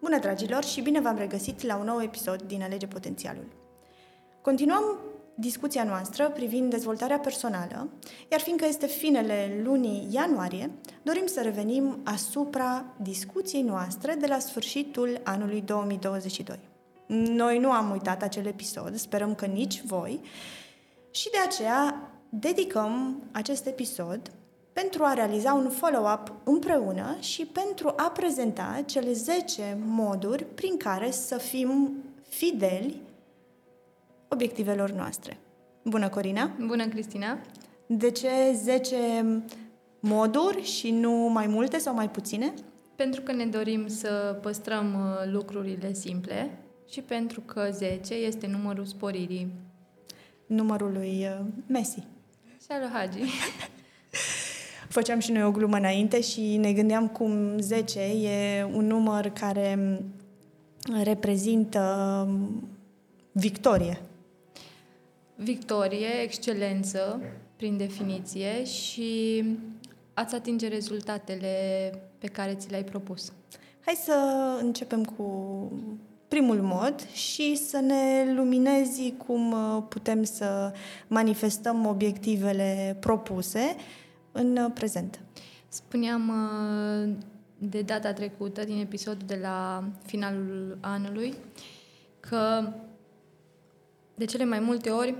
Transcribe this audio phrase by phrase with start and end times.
[0.00, 3.46] Bună, dragilor, și bine v-am regăsit la un nou episod din Alege Potențialul.
[4.42, 4.98] Continuăm
[5.34, 7.88] discuția noastră privind dezvoltarea personală,
[8.30, 10.70] iar fiindcă este finele lunii ianuarie,
[11.02, 16.58] dorim să revenim asupra discuției noastre de la sfârșitul anului 2022.
[17.06, 20.20] Noi nu am uitat acel episod, sperăm că nici voi,
[21.10, 24.32] și de aceea dedicăm acest episod
[24.80, 31.10] pentru a realiza un follow-up împreună și pentru a prezenta cele 10 moduri prin care
[31.10, 31.92] să fim
[32.28, 33.00] fideli
[34.28, 35.38] obiectivelor noastre.
[35.84, 36.50] Bună, Corina!
[36.66, 37.38] Bună, Cristina!
[37.86, 38.96] De ce 10
[40.00, 42.54] moduri și nu mai multe sau mai puține?
[42.96, 46.58] Pentru că ne dorim să păstrăm uh, lucrurile simple
[46.88, 49.52] și pentru că 10 este numărul sporirii.
[50.46, 52.06] Numărul lui uh, Messi.
[52.60, 53.18] Și al Hagi.
[54.88, 60.00] Făceam și noi o glumă înainte și ne gândeam cum 10 e un număr care
[61.02, 61.80] reprezintă
[62.28, 62.68] um,
[63.32, 64.00] victorie.
[65.34, 67.20] Victorie, excelență,
[67.56, 69.44] prin definiție, și
[70.14, 71.50] ați atinge rezultatele
[72.18, 73.32] pe care ți le-ai propus.
[73.84, 74.14] Hai să
[74.60, 75.24] începem cu
[76.28, 80.72] primul mod și să ne luminezi cum uh, putem să
[81.06, 83.76] manifestăm obiectivele propuse
[84.38, 85.20] în uh, prezent.
[85.68, 87.14] Spuneam uh,
[87.58, 91.34] de data trecută, din episodul de la finalul anului,
[92.20, 92.72] că
[94.14, 95.14] de cele mai multe ori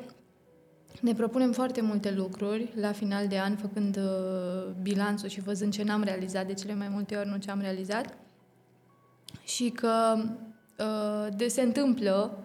[1.01, 5.83] ne propunem foarte multe lucruri la final de an, făcând uh, bilanțul și văzând ce
[5.83, 8.17] n-am realizat, de cele mai multe ori nu ce am realizat.
[9.45, 10.15] Și că
[10.79, 12.39] uh, de se întâmplă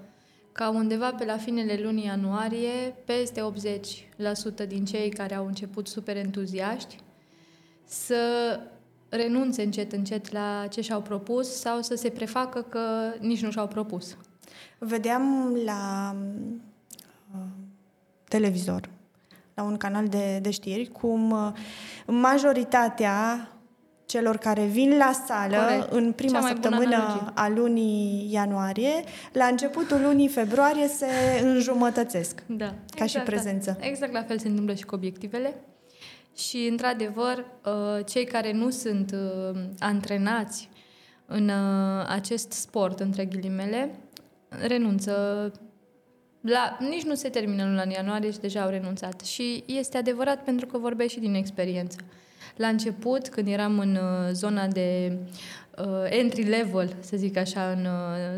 [0.54, 3.52] ca undeva pe la finele lunii ianuarie, peste
[4.64, 6.98] 80% din cei care au început super entuziaști
[7.86, 8.60] să
[9.10, 13.68] renunțe încet, încet la ce și-au propus sau să se prefacă că nici nu și-au
[13.68, 14.18] propus.
[14.78, 16.16] Vedeam la
[17.36, 17.42] uh,
[18.28, 18.90] televizor,
[19.54, 21.52] la un canal de, de știri, cum uh,
[22.08, 23.48] majoritatea
[24.06, 25.92] celor care vin la sală Corect.
[25.92, 31.06] în prima săptămână a lunii ianuarie, la începutul lunii februarie se
[31.42, 32.44] înjumătățesc.
[32.48, 32.66] Da.
[32.66, 33.78] Ca exact, și prezență.
[33.80, 33.88] Da.
[33.88, 35.56] Exact la fel se întâmplă și cu obiectivele.
[36.38, 40.70] Și, într-adevăr, uh, cei care nu sunt uh, antrenați
[41.26, 41.52] în
[42.08, 43.96] acest sport, între ghilimele,
[44.50, 45.12] renunță
[46.46, 49.22] la, nici nu se termină luna în ianuarie și deja au renunțat.
[49.22, 51.98] Și este adevărat pentru că vorbesc și din experiență.
[52.56, 55.18] La început, când eram în uh, zona de
[55.78, 57.86] uh, entry level, să zic așa, în,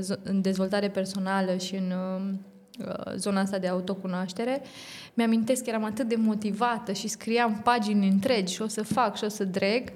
[0.10, 4.62] uh, în dezvoltare personală și în uh, uh, zona asta de autocunoaștere,
[5.14, 9.24] mi-amintesc că eram atât de motivată și scriam pagini întregi și o să fac și
[9.24, 9.92] o să dreg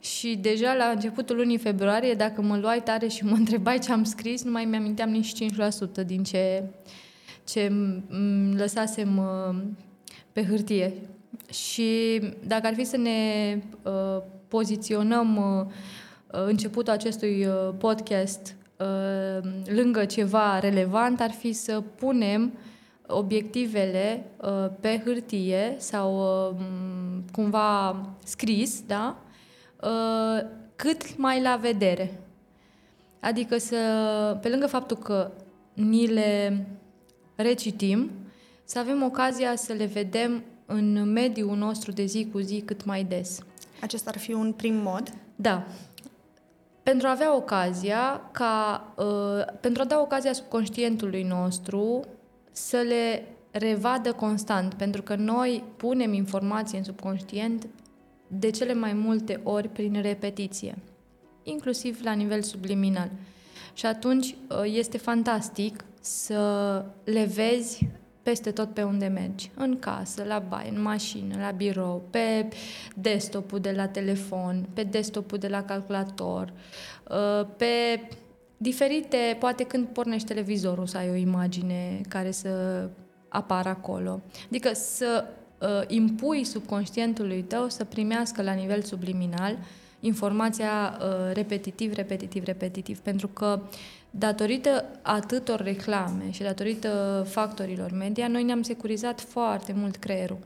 [0.00, 4.04] și deja la începutul lunii februarie, dacă mă luai tare și mă întrebai ce am
[4.04, 5.32] scris, nu mai mi-aminteam nici
[6.02, 6.64] 5% din ce,
[7.50, 7.72] ce
[8.56, 9.56] lăsasem uh,
[10.32, 10.94] pe hârtie.
[11.50, 15.66] Și dacă ar fi să ne uh, poziționăm uh,
[16.26, 22.52] începutul acestui uh, podcast uh, lângă ceva relevant, ar fi să punem
[23.06, 26.56] obiectivele uh, pe hârtie sau uh,
[27.32, 29.16] cumva scris, da?
[29.82, 32.20] Uh, cât mai la vedere.
[33.20, 33.76] Adică să,
[34.42, 35.30] pe lângă faptul că
[35.72, 36.66] ni le
[37.42, 38.10] recitim,
[38.64, 43.04] să avem ocazia să le vedem în mediul nostru de zi cu zi cât mai
[43.04, 43.38] des.
[43.80, 45.12] Acesta ar fi un prim mod?
[45.36, 45.66] Da.
[46.82, 52.04] Pentru a avea ocazia ca, uh, pentru a da ocazia subconștientului nostru
[52.52, 57.66] să le revadă constant, pentru că noi punem informații în subconștient
[58.26, 60.78] de cele mai multe ori prin repetiție,
[61.42, 63.10] inclusiv la nivel subliminal.
[63.74, 67.88] Și atunci uh, este fantastic să le vezi
[68.22, 69.50] peste tot pe unde mergi.
[69.54, 72.48] În casă, la baie, în mașină, la birou, pe
[72.96, 76.52] desktop-ul de la telefon, pe desktop-ul de la calculator,
[77.10, 78.00] uh, pe
[78.56, 82.88] diferite, poate când pornești televizorul să ai o imagine care să
[83.28, 84.20] apară acolo.
[84.46, 85.24] Adică să
[85.58, 89.58] uh, impui subconștientului tău să primească la nivel subliminal
[90.00, 92.98] informația uh, repetitiv, repetitiv, repetitiv.
[92.98, 93.60] Pentru că
[94.10, 100.38] datorită atâtor reclame și datorită factorilor media, noi ne-am securizat foarte mult creierul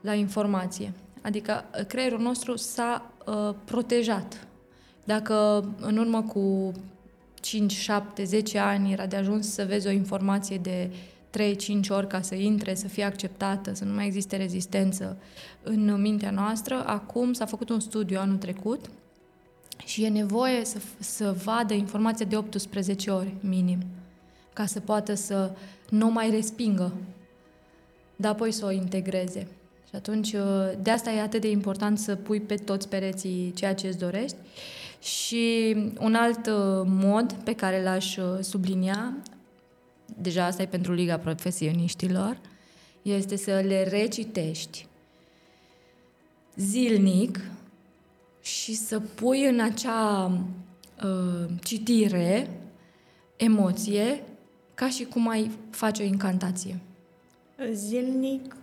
[0.00, 0.92] la informație.
[1.22, 4.46] Adică uh, creierul nostru s-a uh, protejat.
[5.04, 6.72] Dacă în urmă cu
[7.40, 10.90] 5, 7, 10 ani era de ajuns să vezi o informație de
[11.30, 15.16] 3-5 ori ca să intre, să fie acceptată, să nu mai existe rezistență
[15.62, 16.84] în mintea noastră.
[16.86, 18.90] Acum s-a făcut un studiu anul trecut
[19.84, 23.78] și e nevoie să, să vadă informația de 18 ori minim
[24.52, 25.50] ca să poată să
[25.88, 26.92] nu mai respingă,
[28.16, 29.46] dar apoi să o integreze.
[29.88, 33.74] Și atunci, uh, de asta e atât de important să pui pe toți pereții ceea
[33.74, 34.36] ce îți dorești.
[35.00, 39.16] Și un alt uh, mod pe care l-aș uh, sublinia,
[40.16, 42.38] deja asta e pentru Liga Profesioniștilor,
[43.02, 44.86] este să le recitești
[46.56, 47.40] zilnic
[48.42, 50.32] și să pui în acea
[51.04, 52.50] uh, citire
[53.36, 54.22] emoție
[54.74, 56.78] ca și cum ai face o incantație.
[57.72, 58.56] Zilnic?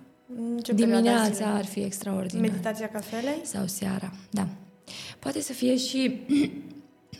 [0.62, 2.50] Ce Dimineața ar fi extraordinar.
[2.50, 3.42] Meditația cafelei?
[3.44, 4.48] Sau seara, da.
[5.20, 6.20] Poate să fie și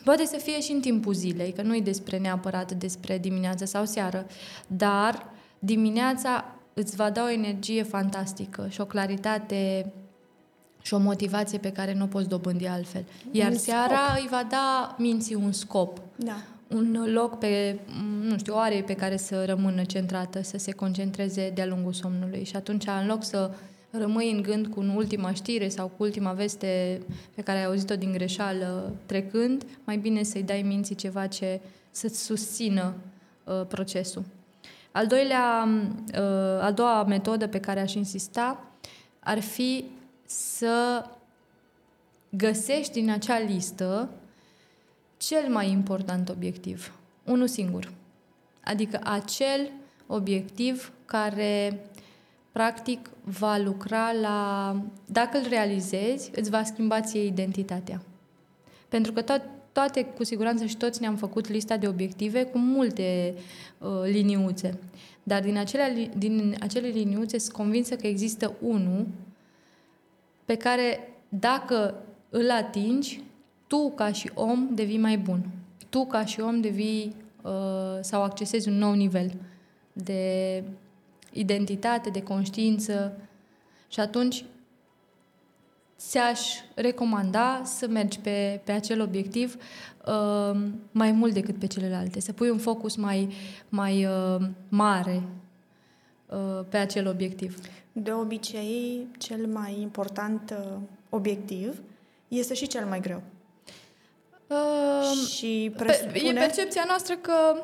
[0.04, 3.84] Poate să fie și în timpul zilei, că nu e despre neapărat despre dimineața sau
[3.84, 4.26] seară,
[4.66, 5.26] dar
[5.58, 9.92] dimineața îți va da o energie fantastică și o claritate
[10.82, 13.04] și o motivație pe care nu o poți dobândi altfel.
[13.30, 14.20] Iar un seara scop.
[14.20, 16.00] îi va da minții un scop.
[16.16, 16.36] Da.
[16.68, 17.78] Un loc pe,
[18.22, 22.44] nu știu, o are pe care să rămână centrată, să se concentreze de-a lungul somnului.
[22.44, 23.50] Și atunci, în loc să
[23.90, 27.00] rămâi în gând cu ultima știre sau cu ultima veste
[27.34, 31.60] pe care ai auzit-o din greșeală trecând, mai bine să-i dai minții ceva ce
[31.90, 32.94] să-ți susțină
[33.44, 34.22] uh, procesul.
[34.92, 35.68] Al doilea,
[36.14, 38.64] uh, a doua metodă pe care aș insista
[39.20, 39.84] ar fi
[40.30, 41.04] să
[42.28, 44.08] găsești din acea listă
[45.16, 46.94] cel mai important obiectiv.
[47.24, 47.92] Unul singur.
[48.64, 49.70] Adică acel
[50.06, 51.80] obiectiv care
[52.52, 54.76] practic va lucra la...
[55.06, 58.02] Dacă îl realizezi, îți va schimba ție identitatea.
[58.88, 63.34] Pentru că to- toate, cu siguranță și toți ne-am făcut lista de obiective cu multe
[63.78, 64.78] uh, liniuțe.
[65.22, 69.06] Dar din acele, din acele liniuțe sunt convinsă că există unul
[70.44, 71.94] pe care dacă
[72.28, 73.22] îl atingi,
[73.66, 75.46] tu ca și om devii mai bun.
[75.88, 79.32] Tu ca și om devii uh, sau accesezi un nou nivel
[79.92, 80.62] de
[81.32, 83.12] identitate, de conștiință
[83.88, 84.44] și atunci
[85.98, 86.40] ți-aș
[86.74, 89.56] recomanda să mergi pe, pe acel obiectiv
[90.06, 90.60] uh,
[90.90, 93.32] mai mult decât pe celelalte, să pui un focus mai,
[93.68, 95.22] mai uh, mare
[96.26, 97.58] uh, pe acel obiectiv.
[97.92, 100.78] De obicei, cel mai important uh,
[101.08, 101.82] obiectiv
[102.28, 103.22] este și cel mai greu.
[104.46, 106.28] Uh, și presupune...
[106.28, 107.62] E percepția noastră că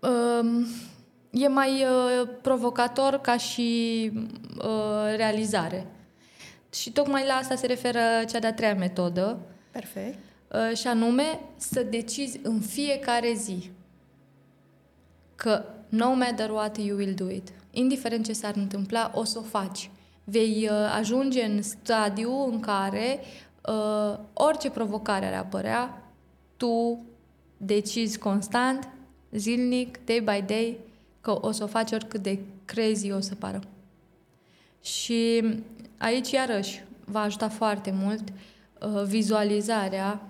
[0.00, 0.66] uh,
[1.30, 4.10] e mai uh, provocator ca și
[4.58, 5.86] uh, realizare.
[6.72, 9.38] Și tocmai la asta se referă cea de-a treia metodă.
[9.70, 10.18] Perfect.
[10.48, 13.70] Uh, și anume să decizi în fiecare zi
[15.34, 17.48] că no matter what you will do it.
[17.78, 19.90] Indiferent ce s-ar întâmpla, o să o faci.
[20.24, 23.20] Vei uh, ajunge în stadiu în care
[23.68, 26.02] uh, orice provocare ar apărea,
[26.56, 27.04] tu
[27.56, 28.88] decizi constant,
[29.30, 30.78] zilnic, day by day,
[31.20, 33.60] că o să o faci oricât de crazy o să pară.
[34.82, 35.44] Și
[35.98, 40.22] aici, iarăși, va ajuta foarte mult uh, vizualizarea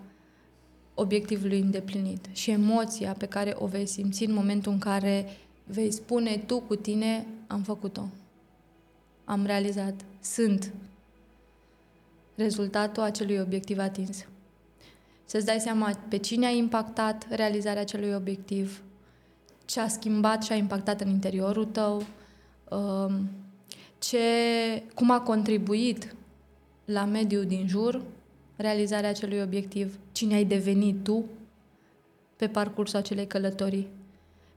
[0.95, 5.27] obiectivului îndeplinit și emoția pe care o vei simți în momentul în care
[5.65, 8.09] vei spune tu cu tine, am făcut-o,
[9.25, 10.73] am realizat, sunt
[12.35, 14.25] rezultatul acelui obiectiv atins.
[15.25, 18.83] Să-ți dai seama pe cine a impactat realizarea acelui obiectiv,
[19.65, 22.03] ce a schimbat și a impactat în interiorul tău,
[22.71, 23.29] um,
[23.99, 24.19] ce,
[24.95, 26.15] cum a contribuit
[26.85, 28.03] la mediul din jur
[28.57, 31.25] realizarea acelui obiectiv, cine ai devenit tu
[32.37, 33.89] pe parcursul acelei călătorii.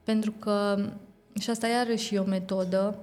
[0.04, 0.90] Pentru că,
[1.40, 2.98] și asta iarăși e o metodă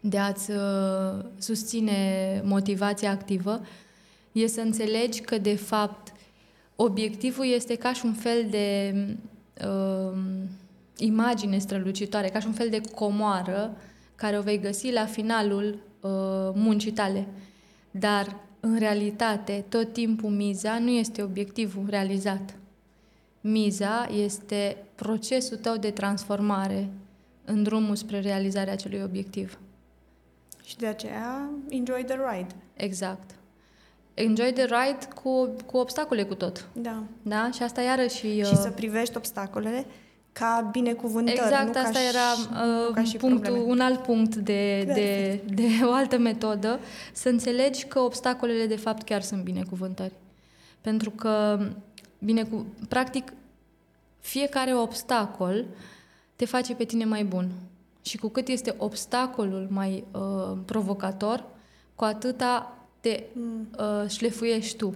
[0.00, 3.60] de a-ți uh, susține motivația activă,
[4.32, 6.12] e să înțelegi că, de fapt,
[6.76, 8.94] obiectivul este ca și un fel de
[9.64, 10.18] uh,
[10.96, 13.76] imagine strălucitoare, ca și un fel de comoară
[14.14, 16.10] care o vei găsi la finalul uh,
[16.54, 17.26] muncii tale.
[17.90, 22.59] Dar, în realitate, tot timpul miza nu este obiectivul realizat.
[23.40, 26.88] Miza este procesul tău de transformare
[27.44, 29.58] în drumul spre realizarea acelui obiectiv.
[30.64, 32.54] Și de aceea, enjoy the ride.
[32.74, 33.30] Exact.
[34.14, 36.68] Enjoy the ride cu, cu obstacole cu tot.
[36.72, 37.02] Da.
[37.22, 37.50] Da?
[37.52, 38.16] Și asta iarăși...
[38.16, 38.58] Și uh...
[38.60, 39.86] să privești obstacolele
[40.32, 41.38] ca binecuvântări.
[41.38, 43.70] Exact, nu asta ca era și, uh, ca și punctul, probleme.
[43.70, 46.80] un alt punct de, de, de o altă metodă,
[47.12, 50.12] să înțelegi că obstacolele de fapt chiar sunt binecuvântări.
[50.80, 51.58] Pentru că,
[52.20, 53.32] binecu- practic,
[54.18, 55.64] fiecare obstacol
[56.36, 57.50] te face pe tine mai bun.
[58.02, 61.44] Și cu cât este obstacolul mai uh, provocator,
[61.94, 63.68] cu atâta te mm.
[63.78, 64.94] uh, șlefuiești tu.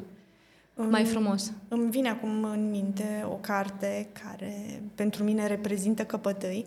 [0.74, 1.52] mai frumos.
[1.68, 6.66] Îmi vine acum în minte o carte care pentru mine reprezintă căpătâi,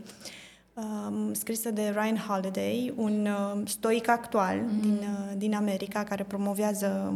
[0.73, 4.81] um, scrisă de Ryan Holiday, un uh, stoic actual mm-hmm.
[4.81, 7.13] din, uh, din America care promovează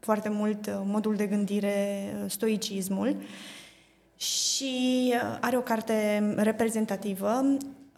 [0.00, 3.16] foarte mult uh, modul de gândire, uh, stoicismul
[4.16, 7.42] și uh, are o carte reprezentativă.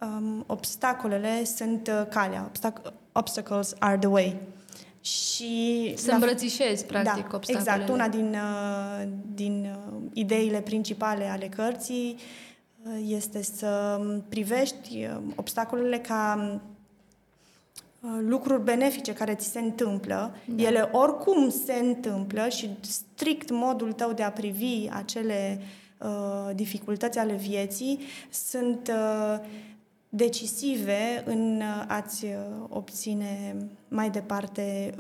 [0.01, 2.51] Um, obstacolele sunt uh, calea.
[2.51, 4.37] Obstac- obstacles are the way.
[5.01, 7.75] Și să îmbrățișezi, practic, da, obstacolele.
[7.75, 7.89] Exact.
[7.89, 12.17] Una din, uh, din uh, ideile principale ale cărții
[12.83, 16.61] uh, este să privești obstacolele ca
[18.21, 20.35] lucruri benefice care ți se întâmplă.
[20.45, 20.63] Da.
[20.63, 25.61] Ele oricum se întâmplă și strict modul tău de a privi acele
[25.99, 27.99] uh, dificultăți ale vieții
[28.31, 29.39] sunt uh,
[30.09, 32.31] decisive în uh, a-ți uh,
[32.69, 33.57] obține
[33.89, 34.95] mai departe,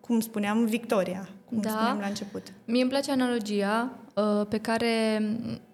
[0.00, 1.68] cum spuneam, victoria, cum da.
[1.68, 2.52] spuneam la început.
[2.64, 5.22] Mie îmi place analogia uh, pe care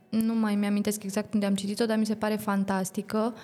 [0.09, 3.35] nu mai mi-amintesc exact unde am citit-o, dar mi se pare fantastică.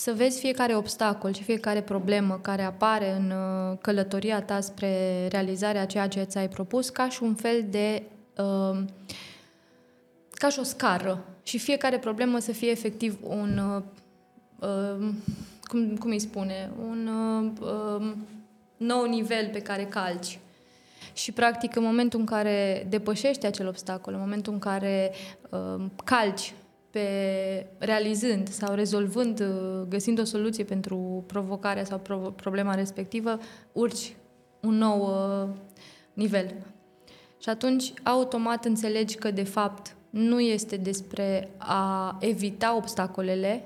[0.00, 3.32] Să vezi fiecare obstacol și fiecare problemă care apare în
[3.80, 8.02] călătoria ta spre realizarea ceea ce ți-ai propus ca și un fel de...
[10.30, 11.24] ca și o scară.
[11.42, 13.60] Și fiecare problemă să fie efectiv un
[14.58, 15.08] uh,
[15.62, 17.10] cum, cum îi spune, un
[17.60, 18.12] uh,
[18.76, 20.38] nou nivel pe care calci.
[21.12, 25.12] Și, practic, în momentul în care depășești acel obstacol, în momentul în care
[25.50, 26.54] uh, calci
[26.90, 33.38] pe realizând sau rezolvând, uh, găsind o soluție pentru provocarea sau pro- problema respectivă,
[33.72, 34.16] urci
[34.60, 35.48] un nou uh,
[36.12, 36.54] nivel.
[37.38, 43.64] Și atunci, automat înțelegi că, de fapt, nu este despre a evita obstacolele,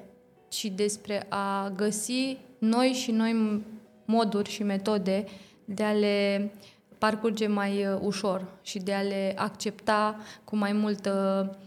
[0.48, 3.62] ci despre a găsi noi și noi
[4.04, 5.24] moduri și metode
[5.64, 6.50] de a le
[6.98, 11.63] parcurge mai uh, ușor și de a le accepta cu mai multă uh,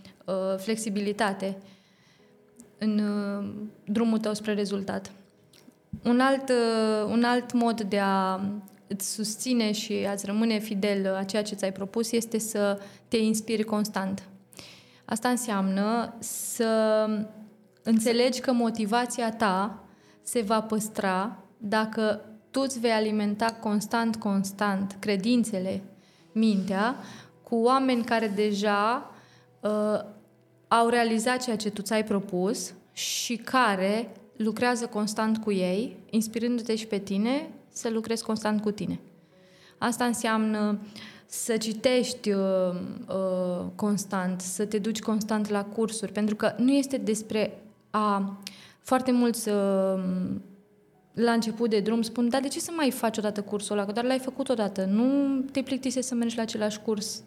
[0.58, 1.58] flexibilitate
[2.78, 3.50] în uh,
[3.86, 5.12] drumul tău spre rezultat.
[6.04, 8.42] Un alt, uh, un alt mod de a
[8.88, 13.64] îți susține și a-ți rămâne fidel a ceea ce ți-ai propus este să te inspiri
[13.64, 14.24] constant.
[15.06, 17.06] Asta înseamnă să
[17.88, 19.84] Înțelegi că motivația ta
[20.22, 25.84] se va păstra dacă tu îți vei alimenta constant, constant credințele,
[26.32, 26.96] mintea,
[27.44, 29.12] cu oameni care deja
[29.60, 30.00] uh,
[30.68, 36.88] au realizat ceea ce tu ți-ai propus și care lucrează constant cu ei, inspirându-te și
[36.88, 39.00] pe tine să lucrezi constant cu tine.
[39.78, 40.80] Asta înseamnă
[41.26, 42.42] să citești uh,
[43.08, 48.38] uh, constant, să te duci constant la cursuri, pentru că nu este despre a
[48.80, 50.04] foarte mulți uh,
[51.14, 53.86] la început de drum spun, dar de ce să mai faci odată cursul ăla?
[53.86, 54.86] Că doar l-ai făcut odată.
[54.86, 57.24] Nu te plictise să mergi la același curs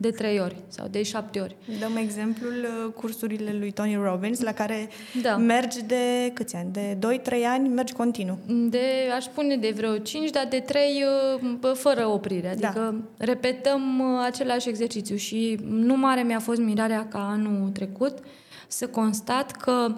[0.00, 1.56] de trei ori sau de șapte ori.
[1.80, 4.88] Dăm exemplul uh, cursurile lui Tony Robbins, la care
[5.22, 5.36] da.
[5.36, 6.72] mergi de câți ani?
[6.72, 8.38] De 2-3 ani mergi continuu.
[8.46, 8.80] De,
[9.14, 11.04] aș spune de vreo 5, dar de 3
[11.62, 12.56] uh, fără oprire.
[12.58, 12.68] Da.
[12.68, 13.24] Adică da.
[13.24, 18.18] repetăm același exercițiu și nu mare mi-a fost mirarea ca anul trecut
[18.68, 19.94] să constat că,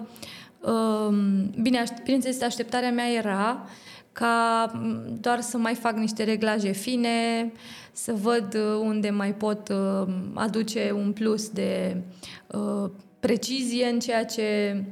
[0.71, 3.69] um, bine, bineînțeles, așteptarea mea era
[4.11, 7.51] ca mm, doar să mai fac niște reglaje fine,
[7.91, 12.01] să văd uh, unde mai pot uh, aduce un plus de
[12.47, 14.83] uh, precizie în ceea ce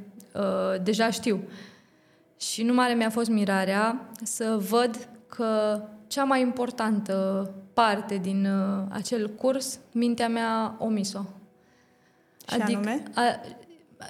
[0.82, 1.42] deja știu.
[2.36, 8.48] Și nu mare mi-a fost mirarea să văd că cea mai importantă parte din
[8.88, 11.20] acel curs, mintea mea a omis-o.
[12.48, 13.02] Și adică, anume?
[13.14, 13.40] A,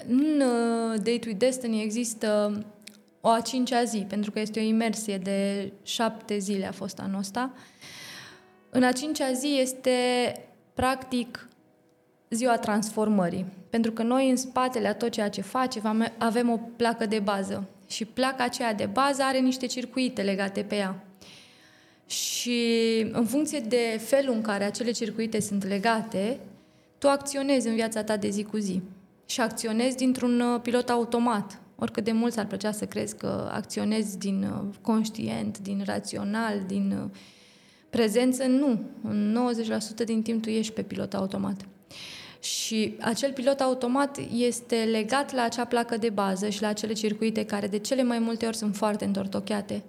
[0.07, 2.61] în uh, Date with Destiny există
[3.21, 7.19] o a cincea zi, pentru că este o imersie de șapte zile a fost anul
[7.19, 7.51] ăsta.
[8.73, 9.91] În a cincea zi este
[10.73, 11.49] practic
[12.29, 13.45] ziua transformării.
[13.69, 17.69] Pentru că noi în spatele a tot ceea ce facem avem o placă de bază.
[17.87, 21.05] Și placa aceea de bază are niște circuite legate pe ea.
[22.05, 22.59] Și
[23.11, 26.39] în funcție de felul în care acele circuite sunt legate,
[26.97, 28.81] tu acționezi în viața ta de zi cu zi
[29.25, 31.59] și acționezi dintr-un uh, pilot automat.
[31.75, 36.97] Oricât de mult ar plăcea să crezi că acționezi din uh, conștient, din rațional, din
[37.03, 37.09] uh,
[37.91, 38.79] prezență, nu.
[39.03, 39.37] În
[40.01, 41.65] 90% din timp tu ești pe pilot automat.
[42.39, 47.45] Și acel pilot automat este legat la acea placă de bază și la acele circuite
[47.45, 49.83] care de cele mai multe ori sunt foarte întortocheate.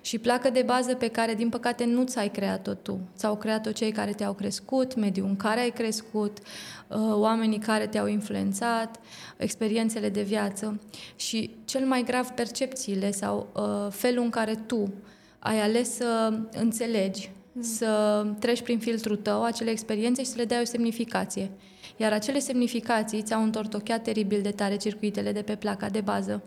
[0.00, 3.00] Și placă de bază pe care, din păcate, nu ți-ai creat-o tu.
[3.16, 8.06] Ți-au creat-o cei care te-au crescut, mediul în care ai crescut, uh, oamenii care te-au
[8.06, 9.00] influențat,
[9.36, 10.80] experiențele de viață.
[11.16, 14.92] Și cel mai grav, percepțiile sau uh, felul în care tu
[15.38, 17.62] ai ales să înțelegi mm.
[17.62, 21.50] să treci prin filtrul tău acele experiențe și să le dai o semnificație.
[21.96, 26.42] Iar acele semnificații ți-au întortocheat teribil de tare circuitele de pe placa de bază.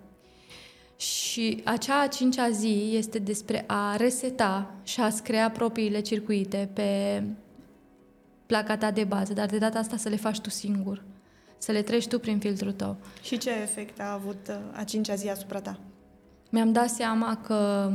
[0.98, 7.24] Și acea a cincea zi este despre a reseta și a-ți crea propriile circuite pe
[8.46, 11.04] placa ta de bază, dar de data asta să le faci tu singur,
[11.58, 12.98] să le treci tu prin filtrul tău.
[13.22, 15.80] Și ce efect a avut uh, a cincea zi asupra ta?
[16.50, 17.92] Mi-am dat seama că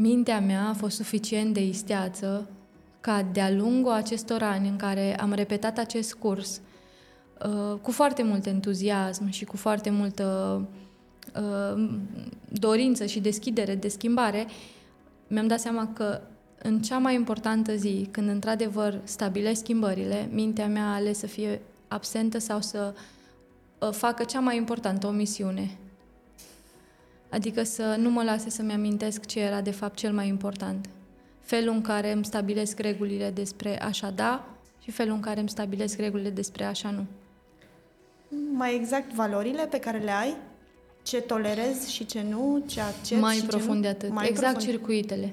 [0.00, 2.48] mintea mea a fost suficient de isteață
[3.00, 6.60] ca de-a lungul acestor ani în care am repetat acest curs
[7.44, 10.60] uh, cu foarte mult entuziasm și cu foarte multă
[11.34, 11.88] uh,
[12.48, 14.46] dorință și deschidere de schimbare,
[15.26, 16.20] mi-am dat seama că
[16.62, 21.60] în cea mai importantă zi, când într-adevăr stabilesc schimbările, mintea mea a ales să fie
[21.88, 22.94] absentă sau să
[23.78, 25.78] uh, facă cea mai importantă o misiune.
[27.30, 30.88] Adică să nu mă lase să-mi amintesc ce era de fapt cel mai important.
[31.40, 34.44] Felul în care îmi stabilesc regulile despre așa da
[34.82, 37.04] și felul în care îmi stabilesc regulile despre așa nu.
[38.52, 40.36] Mai exact valorile pe care le ai?
[41.02, 42.62] Ce tolerezi și ce nu?
[42.66, 43.94] Ce accepti Mai și profund ce de nu?
[43.94, 44.10] atât.
[44.10, 44.72] Mai exact profund.
[44.72, 45.32] circuitele.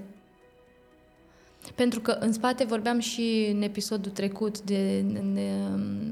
[1.75, 5.50] Pentru că în spate vorbeam și în episodul trecut de, de, de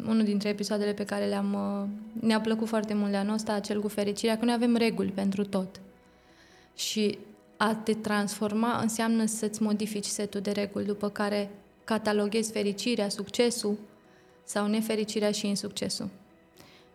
[0.08, 3.82] unul dintre episoadele pe care le-am uh, ne-a plăcut foarte mult de anul ăsta, acel
[3.82, 5.82] cu fericirea, că noi avem reguli pentru tot.
[6.76, 7.18] Și
[7.58, 11.50] a te transforma înseamnă să-ți modifici setul de reguli, după care
[11.84, 13.78] cataloghezi fericirea, succesul
[14.44, 16.10] sau nefericirea și insuccesul.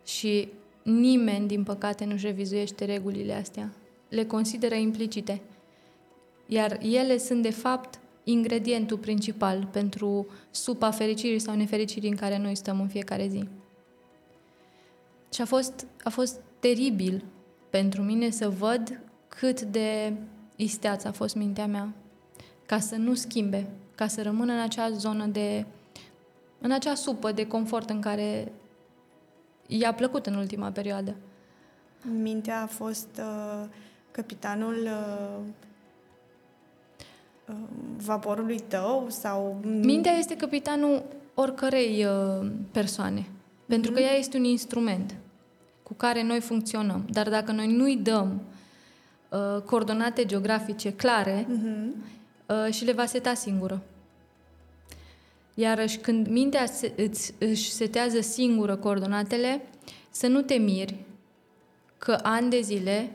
[0.05, 0.47] Și
[0.83, 3.69] nimeni, din păcate, nu-și revizuiește regulile astea.
[4.09, 5.41] Le consideră implicite.
[6.45, 7.99] Iar ele sunt, de fapt,
[8.31, 13.47] ingredientul principal pentru supa fericirii sau nefericirii în care noi stăm în fiecare zi.
[15.33, 17.23] Și a fost, a fost teribil
[17.69, 20.13] pentru mine să văd cât de
[20.55, 21.93] isteață a fost mintea mea
[22.65, 25.65] ca să nu schimbe, ca să rămână în acea zonă de
[26.61, 28.51] în acea supă de confort în care
[29.67, 31.15] i-a plăcut în ultima perioadă.
[32.21, 33.65] Mintea a fost uh,
[34.11, 35.68] capitanul uh, uh,
[37.97, 39.59] vaporului tău sau...
[39.81, 43.25] Mintea este capitanul oricărei uh, persoane,
[43.65, 45.15] pentru că ea este un instrument
[45.83, 47.05] cu care noi funcționăm.
[47.11, 48.41] Dar dacă noi nu-i dăm
[49.29, 51.95] uh, coordonate geografice clare, Mhm.
[52.45, 53.81] uh, și le va seta singură.
[55.53, 59.61] Iarăși, când mintea se, îți, își setează singură coordonatele,
[60.09, 60.95] să nu te miri
[61.97, 63.11] că ani de zile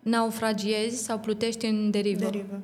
[0.00, 2.24] naufragiezi sau plutești în derivă.
[2.24, 2.60] Derivă.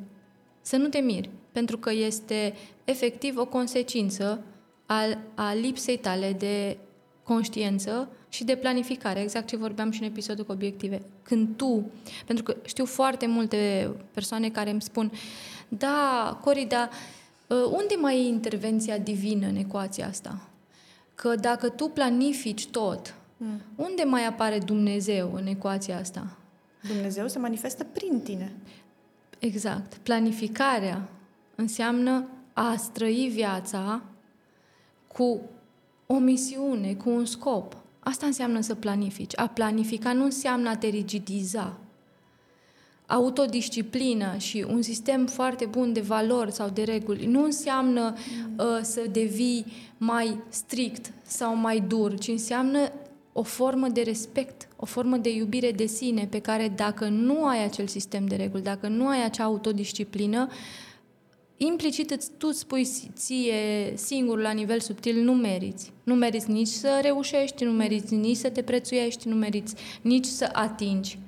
[0.63, 4.43] Să nu te miri, pentru că este efectiv o consecință
[4.87, 5.03] a,
[5.35, 6.77] a lipsei tale de
[7.23, 11.03] conștiență și de planificare, exact ce vorbeam și în episodul cu obiective.
[11.23, 11.91] Când tu,
[12.27, 15.13] pentru că știu foarte multe persoane care îmi spun,
[15.69, 16.91] da, Cori, dar
[17.47, 20.49] uh, unde mai e intervenția divină în ecuația asta?
[21.15, 23.61] Că dacă tu planifici tot, Mm.
[23.77, 26.37] unde mai apare Dumnezeu în ecuația asta?
[26.89, 28.53] Dumnezeu se manifestă prin tine.
[29.43, 29.95] Exact.
[29.95, 31.09] Planificarea
[31.55, 34.03] înseamnă a străi viața
[35.07, 35.41] cu
[36.07, 37.77] o misiune, cu un scop.
[37.99, 39.39] Asta înseamnă să planifici.
[39.39, 41.77] A planifica nu înseamnă a te rigidiza.
[43.07, 48.15] Autodisciplină și un sistem foarte bun de valori sau de reguli nu înseamnă
[48.59, 49.67] uh, să devii
[49.99, 52.93] mai strict sau mai dur, ci înseamnă
[53.33, 57.65] o formă de respect, o formă de iubire de sine pe care dacă nu ai
[57.65, 60.49] acel sistem de reguli, dacă nu ai acea autodisciplină,
[61.57, 65.93] implicit îți, tu îți spui ție singur la nivel subtil nu meriți.
[66.03, 70.49] Nu meriți nici să reușești, nu meriți nici să te prețuiești, nu meriți nici să
[70.53, 71.19] atingi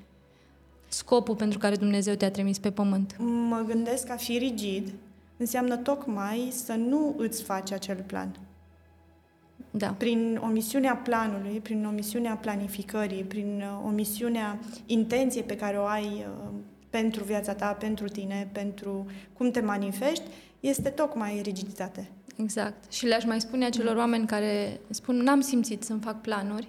[0.88, 3.16] scopul pentru care Dumnezeu te-a trimis pe pământ.
[3.48, 4.92] Mă gândesc că a fi rigid
[5.36, 8.38] înseamnă tocmai să nu îți faci acel plan.
[9.76, 9.94] Da.
[9.98, 16.50] Prin omisiunea planului, prin omisiunea planificării, prin uh, omisiunea intenției pe care o ai uh,
[16.90, 20.28] pentru viața ta, pentru tine, pentru cum te manifesti,
[20.60, 22.10] este tocmai rigiditate.
[22.36, 22.92] Exact.
[22.92, 26.68] Și le-aș mai spune acelor oameni care spun n-am simțit să-mi fac planuri,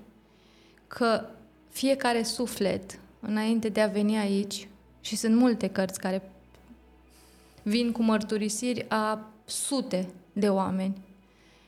[0.87, 1.29] că
[1.69, 4.67] fiecare suflet, înainte de a veni aici,
[5.01, 6.31] și sunt multe cărți care
[7.63, 10.95] vin cu mărturisiri a sute de oameni,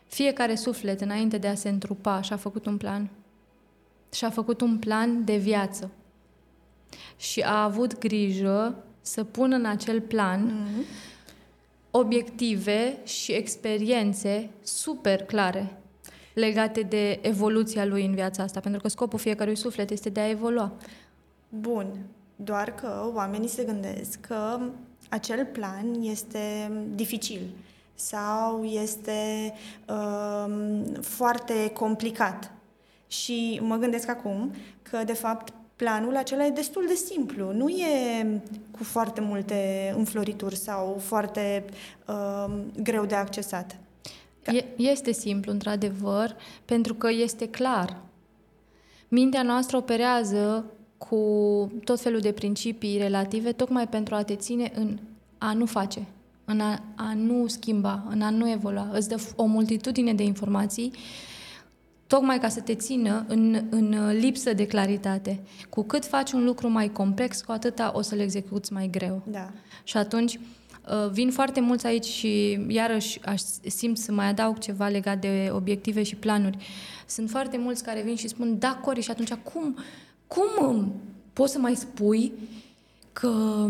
[0.07, 3.09] fiecare suflet, înainte de a se întrupa, și-a făcut un plan.
[4.13, 5.91] Și-a făcut un plan de viață.
[7.17, 10.85] Și a avut grijă să pună în acel plan Mm-hmm.
[11.91, 15.77] obiective și experiențe super clare
[16.33, 20.29] legate de evoluția lui în viața asta, pentru că scopul fiecărui suflet este de a
[20.29, 20.71] evolua.
[21.49, 21.97] Bun,
[22.35, 24.59] doar că oamenii se gândesc că
[25.09, 27.41] acel plan este dificil
[27.99, 29.53] sau este
[29.89, 30.53] uh,
[31.01, 32.51] foarte complicat.
[33.07, 37.51] Și mă gândesc acum că, de fapt, planul acela e destul de simplu.
[37.51, 41.65] Nu e cu foarte multe înflorituri sau foarte
[42.07, 43.77] uh, greu de accesat.
[44.75, 47.97] Este simplu, într-adevăr, pentru că este clar.
[49.07, 50.65] Mintea noastră operează
[50.97, 51.17] cu
[51.83, 54.97] tot felul de principii relative, tocmai pentru a te ține în
[55.37, 56.05] a nu face,
[56.49, 58.89] în a, a nu schimba, în a nu evolua.
[58.91, 60.91] Îți dă o multitudine de informații
[62.07, 65.39] tocmai ca să te țină în, în lipsă de claritate.
[65.69, 69.21] Cu cât faci un lucru mai complex, cu atâta o să-l execuți mai greu.
[69.31, 69.51] Da.
[69.83, 74.87] Și atunci uh, vin foarte mulți aici și iarăși aș simt să mai adaug ceva
[74.87, 76.57] legat de obiective și planuri.
[77.07, 79.77] Sunt foarte mulți care vin și spun, da, Cori, și atunci cum,
[80.27, 80.93] cum um,
[81.33, 82.31] poți să mai spui
[83.13, 83.65] că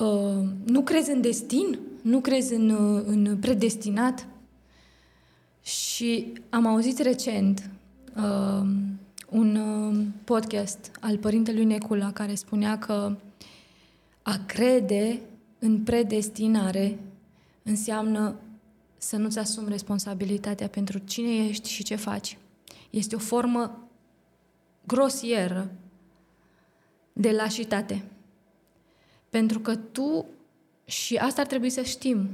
[0.00, 1.78] uh, nu crezi în destin?
[2.02, 4.26] Nu crezi în, uh, în predestinat?
[5.62, 7.70] Și am auzit recent
[8.16, 8.66] uh,
[9.30, 13.16] un uh, podcast al părintelui Necula care spunea că
[14.22, 15.20] a crede
[15.58, 16.98] în predestinare
[17.62, 18.34] înseamnă
[18.98, 22.38] să nu-ți asumi responsabilitatea pentru cine ești și ce faci.
[22.90, 23.88] Este o formă
[24.86, 25.70] grosieră
[27.12, 28.04] de lașitate.
[29.30, 30.26] Pentru că tu,
[30.84, 32.28] și asta ar trebui să știm,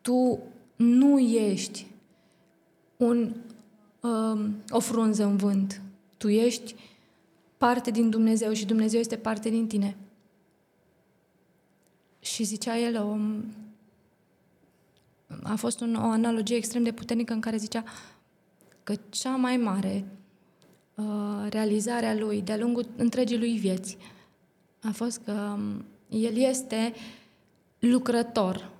[0.00, 0.38] tu
[0.76, 1.86] nu ești
[2.96, 3.34] un,
[4.00, 5.82] um, o frunză în vânt.
[6.16, 6.74] Tu ești
[7.56, 9.96] parte din Dumnezeu și Dumnezeu este parte din tine.
[12.20, 13.16] Și zicea el, o,
[15.42, 17.84] a fost un, o analogie extrem de puternică în care zicea
[18.82, 20.04] că cea mai mare
[20.94, 23.96] uh, realizare a lui de-a lungul întregii lui vieți
[24.82, 26.92] a fost că um, el este
[27.78, 28.70] lucrător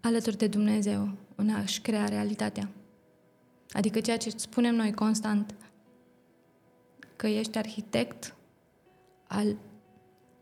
[0.00, 2.68] alături de Dumnezeu în a-și crea realitatea.
[3.70, 5.54] Adică ceea ce spunem noi constant,
[7.16, 8.34] că ești arhitect
[9.26, 9.56] al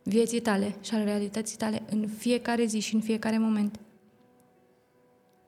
[0.03, 3.81] vieții tale și al realității tale în fiecare zi și în fiecare moment.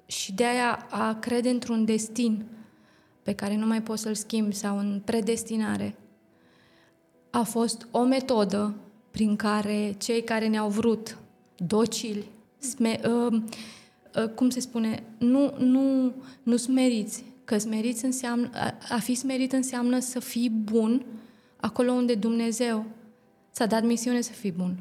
[0.07, 2.47] Și de aia a crede într-un destin
[3.23, 5.95] pe care nu mai poți să-l schimbi sau în predestinare
[7.31, 8.75] a fost o metodă
[9.11, 11.19] prin care cei care ne-au vrut
[11.57, 12.25] docili,
[12.59, 13.43] sme, uh,
[14.17, 17.25] Uh, cum se spune, nu, nu, nu smeriți.
[17.45, 21.05] Că smeriți înseamnă, a, a fi smerit înseamnă să fii bun
[21.57, 22.85] acolo unde Dumnezeu
[23.53, 24.77] ți-a dat misiune să fii bun.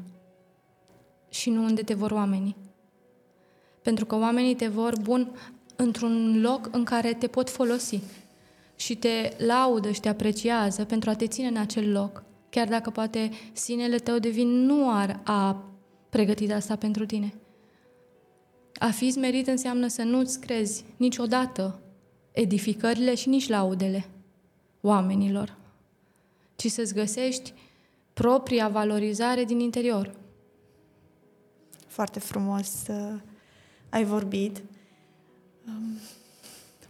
[1.28, 2.56] Și nu unde te vor oamenii.
[3.82, 5.30] Pentru că oamenii te vor bun
[5.76, 8.00] într-un loc în care te pot folosi
[8.76, 12.90] și te laudă și te apreciază pentru a te ține în acel loc, chiar dacă
[12.90, 15.64] poate sinele tău de vin nu ar a
[16.08, 17.34] pregătit asta pentru tine.
[18.74, 21.80] A fi smerit înseamnă să nu-ți crezi niciodată
[22.32, 24.06] edificările și nici laudele
[24.80, 25.56] oamenilor,
[26.56, 27.54] ci să-ți găsești
[28.12, 30.14] propria valorizare din interior.
[31.86, 33.20] Foarte frumos uh,
[33.88, 34.62] ai vorbit.
[35.66, 35.98] Um,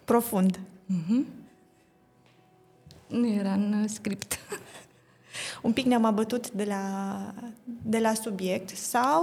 [0.04, 0.58] profund.
[0.58, 1.24] Mm-hmm.
[3.08, 4.38] Nu era în script.
[5.62, 7.20] Un pic ne-am abătut de la,
[7.82, 9.22] de la subiect sau,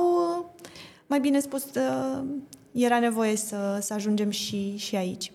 [1.07, 2.23] mai bine spus, uh,
[2.71, 5.31] era nevoie să, să ajungem și, și aici.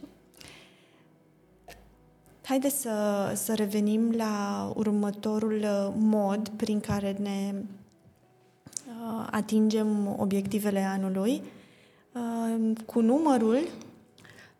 [2.44, 11.42] Haideți să, să revenim la următorul uh, mod prin care ne uh, atingem obiectivele anului,
[12.12, 13.58] uh, cu numărul.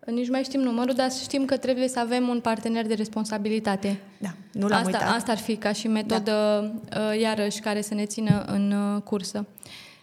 [0.06, 4.00] Nici mai știm numărul, dar știm că trebuie să avem un partener de responsabilitate.
[4.18, 5.16] Da, nu l-am asta, uitat.
[5.16, 7.00] Asta ar fi ca și metodă, da.
[7.00, 9.46] uh, iarăși, care să ne țină în uh, cursă.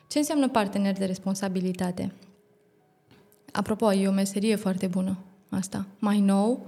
[0.07, 2.11] Ce înseamnă partener de responsabilitate?
[3.51, 5.17] Apropo, e o meserie foarte bună
[5.49, 5.85] asta.
[5.99, 6.67] Mai nou,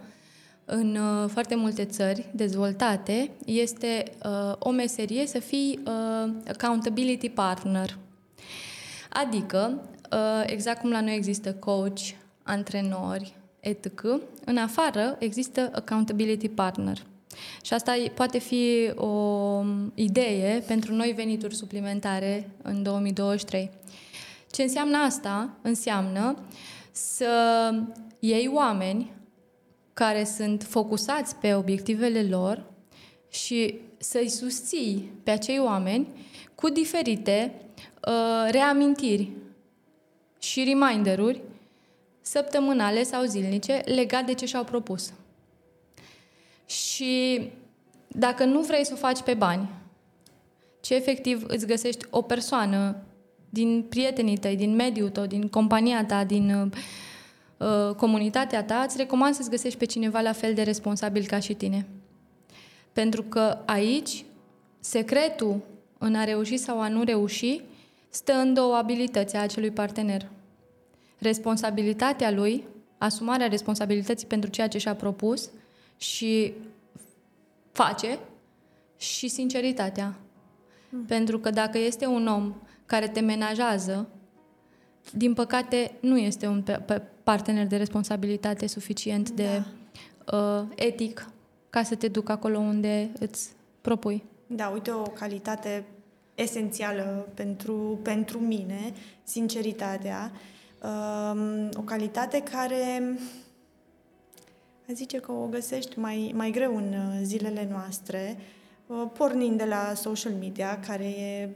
[0.65, 7.98] în uh, foarte multe țări dezvoltate, este uh, o meserie să fii uh, accountability partner.
[9.10, 12.00] Adică, uh, exact cum la noi există coach,
[12.52, 14.04] antrenori, etc.,
[14.46, 16.98] în afară există accountability partner.
[17.62, 23.70] Și asta poate fi o um, idee pentru noi venituri suplimentare în 2023.
[24.52, 25.50] Ce înseamnă asta?
[25.62, 26.38] Înseamnă
[26.92, 27.30] să
[28.20, 29.12] iei oameni
[29.94, 32.64] care sunt focusați pe obiectivele lor
[33.30, 36.08] și să-i susții pe acei oameni
[36.56, 37.54] cu diferite
[38.08, 39.32] uh, reamintiri
[40.40, 41.42] și reminderuri
[42.22, 45.14] săptămânale sau zilnice legate de ce și-au propus.
[46.66, 47.42] Și
[48.08, 49.70] dacă nu vrei să o faci pe bani,
[50.82, 52.96] ci efectiv îți găsești o persoană
[53.50, 56.72] din prietenii tăi, din mediul tău, din compania ta, din uh,
[57.58, 61.54] uh, comunitatea ta, îți recomand să-ți găsești pe cineva la fel de responsabil ca și
[61.54, 61.88] tine.
[62.94, 64.26] Pentru că aici,
[64.80, 65.60] secretul
[65.98, 67.62] în a reuși sau a nu reuși
[68.10, 70.28] stă în două abilități a acelui partener.
[71.22, 72.64] Responsabilitatea lui,
[72.98, 75.50] asumarea responsabilității pentru ceea ce și-a propus
[75.98, 76.54] și
[77.72, 78.20] face,
[78.98, 80.16] și sinceritatea.
[80.90, 81.06] Mm.
[81.06, 82.54] Pentru că dacă este un om
[82.86, 84.08] care te menajează,
[85.14, 86.64] din păcate nu este un
[87.24, 89.44] partener de responsabilitate suficient da.
[89.44, 89.64] de
[90.32, 91.30] uh, etic
[91.70, 93.50] ca să te duc acolo unde îți
[93.82, 94.24] propui.
[94.48, 95.86] Da, uite o calitate
[96.36, 100.32] esențială pentru, pentru mine, sinceritatea.
[100.84, 103.17] Um, o calitate care
[104.89, 108.38] a zice că o găsești mai, mai greu în uh, zilele noastre,
[108.88, 111.50] uh, pornind de la social media, care e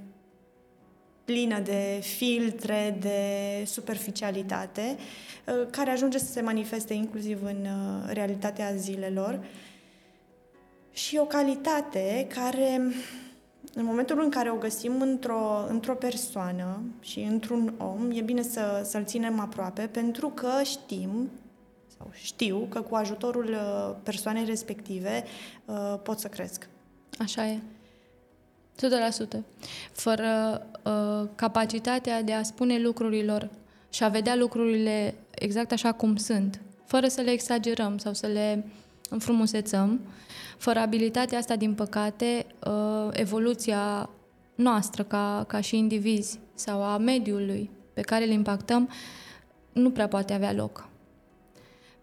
[1.24, 3.20] plină de filtre, de
[3.66, 4.98] superficialitate,
[5.48, 7.68] uh, care ajunge să se manifeste inclusiv în
[8.08, 9.46] realitatea zilelor.
[10.92, 12.82] Și o calitate care
[13.78, 18.82] în momentul în care o găsim într-o, într-o persoană și într-un om, e bine să,
[18.84, 21.30] să-l ținem aproape pentru că știm
[21.98, 25.24] sau știu că cu ajutorul uh, persoanei respective
[25.66, 26.68] uh, pot să cresc.
[27.20, 27.60] Așa e.
[29.38, 29.40] 100%.
[29.92, 33.50] Fără uh, capacitatea de a spune lucrurilor
[33.90, 38.66] și a vedea lucrurile exact așa cum sunt, fără să le exagerăm sau să le
[39.10, 40.26] înfrumusețăm, uh,
[40.58, 44.10] fără abilitatea asta, din păcate, uh, evoluția
[44.56, 48.90] noastră ca, ca și indivizi sau a mediului pe care îl impactăm
[49.74, 50.90] nu prea poate avea loc.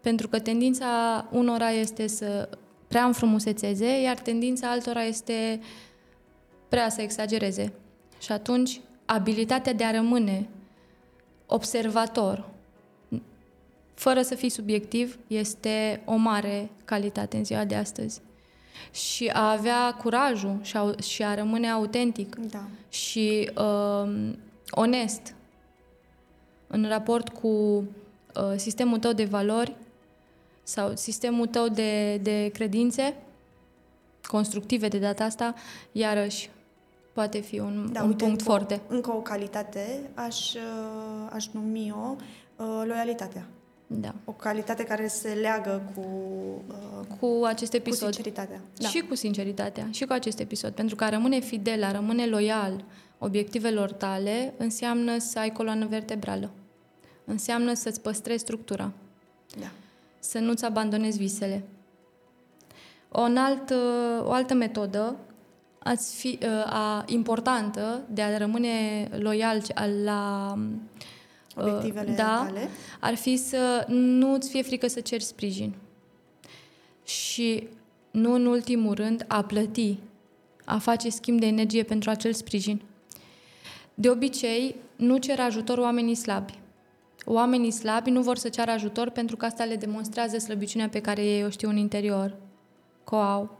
[0.00, 0.88] Pentru că tendința
[1.30, 2.48] unora este să
[2.88, 5.60] prea înfrumusețeze, iar tendința altora este
[6.68, 7.72] prea să exagereze.
[8.20, 10.48] Și atunci, abilitatea de a rămâne
[11.46, 12.50] observator,
[14.02, 18.20] fără să fii subiectiv, este o mare calitate în ziua de astăzi
[18.90, 22.64] și a avea curajul și a, și a rămâne autentic da.
[22.88, 24.32] și uh,
[24.70, 25.34] onest
[26.66, 27.84] în raport cu uh,
[28.56, 29.76] sistemul tău de valori
[30.62, 33.16] sau sistemul tău de, de credințe
[34.26, 35.54] constructive de data asta,
[35.92, 36.50] iarăși
[37.12, 38.80] poate fi un, da, un uite, punct încă, foarte.
[38.88, 42.16] Încă o calitate aș, uh, aș numi-o
[42.56, 43.46] uh, loialitatea.
[44.00, 44.14] Da.
[44.24, 46.00] O calitate care se leagă cu,
[46.68, 48.09] uh, cu acest episod.
[48.09, 48.61] Cu sinceritatea.
[48.76, 48.88] Da.
[48.88, 50.72] Și cu sinceritatea, și cu acest episod.
[50.72, 52.85] Pentru că a rămâne fidel, a rămâne loial
[53.18, 56.50] obiectivelor tale, înseamnă să ai coloană vertebrală.
[57.24, 58.92] Înseamnă să-ți păstrezi structura.
[59.61, 59.70] Da.
[60.18, 61.62] Să nu-ți abandonezi visele.
[63.09, 65.16] O, alt, uh, o altă metodă
[65.78, 69.62] ați fi, uh, a, importantă de a rămâne loial
[70.05, 70.55] la
[71.56, 72.68] obiectivele da, tale?
[73.00, 75.74] ar fi să nu îți fie frică să ceri sprijin.
[77.04, 77.68] Și
[78.10, 79.98] nu în ultimul rând a plăti,
[80.64, 82.82] a face schimb de energie pentru acel sprijin.
[83.94, 86.58] De obicei, nu cer ajutor oamenii slabi.
[87.24, 91.24] Oamenii slabi nu vor să ceară ajutor pentru că asta le demonstrează slăbiciunea pe care
[91.24, 92.36] ei o știu în interior.
[93.04, 93.58] Că au.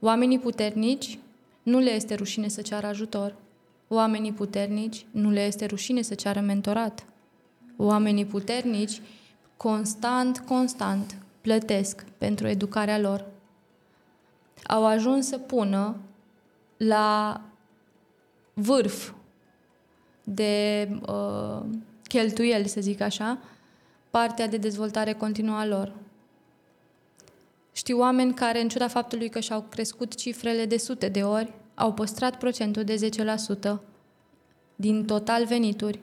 [0.00, 1.18] Oamenii puternici
[1.62, 3.36] nu le este rușine să ceară ajutor.
[3.92, 7.04] Oamenii puternici nu le este rușine să ceară mentorat.
[7.76, 9.00] Oamenii puternici
[9.56, 13.26] constant, constant plătesc pentru educarea lor.
[14.66, 15.96] Au ajuns să pună
[16.76, 17.40] la
[18.54, 19.12] vârf
[20.24, 21.62] de uh,
[22.08, 23.38] cheltuieli, să zic așa,
[24.10, 25.92] partea de dezvoltare continuă a lor.
[27.72, 31.92] Știu oameni care, în ciuda faptului că și-au crescut cifrele de sute de ori, au
[31.92, 33.10] păstrat procentul de
[33.76, 33.80] 10%
[34.76, 36.00] din total venituri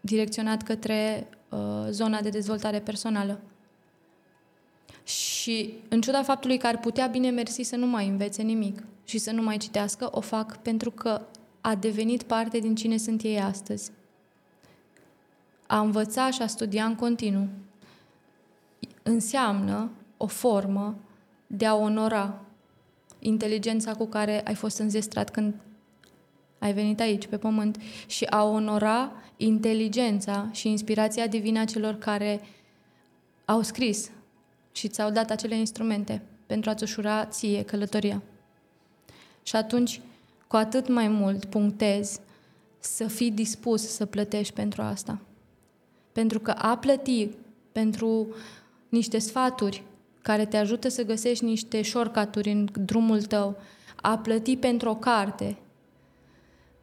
[0.00, 1.58] direcționat către uh,
[1.90, 3.40] zona de dezvoltare personală.
[5.04, 9.18] Și în ciuda faptului că ar putea bine mersi să nu mai învețe nimic și
[9.18, 11.22] să nu mai citească, o fac pentru că
[11.60, 13.90] a devenit parte din cine sunt ei astăzi.
[15.66, 17.48] A învăța și a studia în continuu
[19.02, 20.94] înseamnă o formă
[21.46, 22.40] de a onora
[23.20, 25.54] inteligența cu care ai fost înzestrat când
[26.58, 32.40] ai venit aici, pe pământ, și a onora inteligența și inspirația divină a celor care
[33.44, 34.10] au scris
[34.72, 38.22] și ți-au dat acele instrumente pentru a-ți ușura ție călătoria.
[39.42, 40.00] Și atunci,
[40.46, 42.20] cu atât mai mult punctez
[42.78, 45.18] să fii dispus să plătești pentru asta.
[46.12, 47.28] Pentru că a plăti
[47.72, 48.34] pentru
[48.88, 49.82] niște sfaturi
[50.22, 53.56] care te ajută să găsești niște shortcut în drumul tău,
[53.96, 55.56] a plăti pentru o carte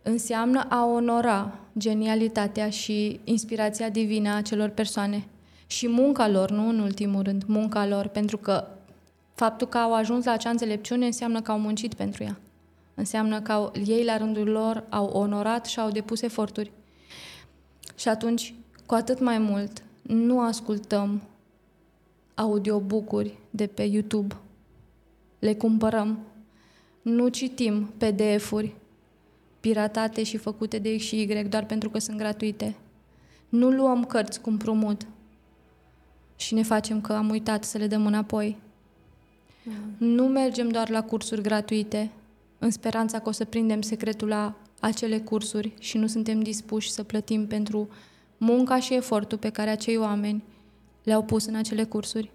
[0.10, 5.28] înseamnă a onora genialitatea și inspirația divină a celor persoane
[5.68, 8.68] și munca lor, nu în ultimul rând, munca lor, pentru că
[9.36, 12.38] faptul că au ajuns la acea înțelepciune înseamnă că au muncit pentru ea.
[12.94, 16.72] Înseamnă că au, ei, la rândul lor, au onorat și au depus eforturi.
[17.96, 18.54] Și atunci,
[18.86, 21.22] cu atât mai mult, nu ascultăm
[22.38, 24.36] audiobook-uri de pe YouTube.
[25.40, 26.20] Le cumpărăm.
[27.02, 28.76] Nu citim PDF-uri
[29.60, 32.76] piratate și făcute de X și Y doar pentru că sunt gratuite.
[33.50, 35.08] Nu luăm cărți cu împrumut
[36.36, 38.58] și ne facem că am uitat să le dăm înapoi.
[39.64, 40.08] Mm.
[40.08, 42.12] Nu mergem doar la cursuri gratuite
[42.60, 47.04] în speranța că o să prindem secretul la acele cursuri și nu suntem dispuși să
[47.04, 47.90] plătim pentru
[48.38, 50.44] munca și efortul pe care acei oameni
[51.08, 52.32] le-au pus în acele cursuri.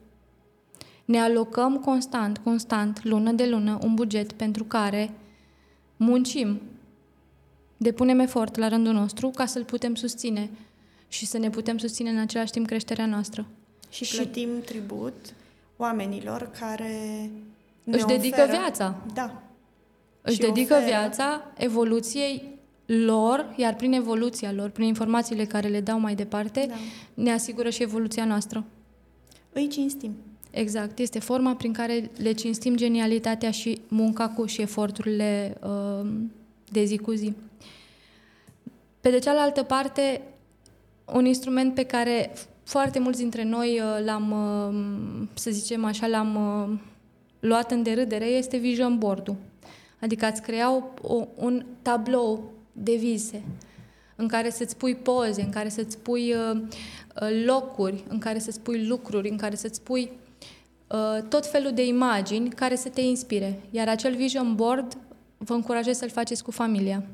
[1.05, 5.11] Ne alocăm constant, constant, lună de lună, un buget pentru care
[5.97, 6.61] muncim,
[7.77, 10.51] depunem efort la rândul nostru ca să-l putem susține
[11.09, 13.47] și să ne putem susține în același timp creșterea noastră.
[13.91, 15.15] Și plătim și tribut
[15.77, 17.31] oamenilor care
[17.85, 18.59] ne își dedică oferă...
[18.59, 18.97] viața.
[19.15, 19.43] Da.
[20.23, 25.81] Își Și dedică oferă- viața evoluției lor, iar prin evoluția lor, prin informațiile care le
[25.81, 26.75] dau mai departe, Da.
[27.15, 28.65] ne asigură și evoluția noastră.
[29.53, 30.15] Îi cinstim.
[30.51, 30.99] Exact.
[30.99, 36.09] Este forma prin care le cinstim genialitatea și munca cu și eforturile uh,
[36.71, 37.33] de zi cu zi.
[39.01, 40.23] Pe de cealaltă parte,
[41.13, 46.35] un instrument pe care foarte mulți dintre noi uh, l-am, uh, să zicem așa, l-am
[46.35, 46.79] uh,
[47.41, 49.37] luat în derâdere este vision board-ul.
[50.01, 53.43] Adică ați crea o, o, un tablou de vise
[54.17, 56.61] în care să-ți pui poze, în care să-ți pui uh,
[57.23, 60.11] uh, locuri, în care să-ți pui lucruri, în care să-ți pui
[60.87, 63.61] uh, tot felul de imagini care să te inspire.
[63.71, 64.97] Iar acel vision board
[65.39, 67.05] vă încurajez să-l faceți cu familia.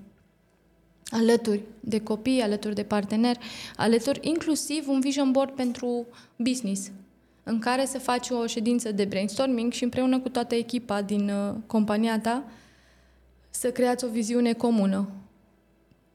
[1.10, 3.38] Alături de copii, alături de parteneri,
[3.76, 6.90] alături inclusiv un vision board pentru business,
[7.42, 11.54] în care să faci o ședință de brainstorming și împreună cu toată echipa din uh,
[11.66, 12.44] compania ta
[13.50, 15.08] să creați o viziune comună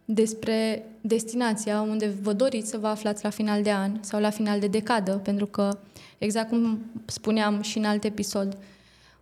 [0.05, 4.59] despre destinația unde vă doriți să vă aflați la final de an sau la final
[4.59, 5.77] de decadă, pentru că,
[6.17, 8.57] exact cum spuneam și în alt episod,